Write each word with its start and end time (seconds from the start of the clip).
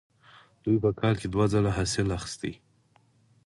دوی 0.63 0.77
په 0.83 0.89
کال 0.99 1.15
کې 1.21 1.27
دوه 1.33 1.45
ځله 1.53 1.71
حاصل 1.77 2.07
اخیست. 2.17 2.41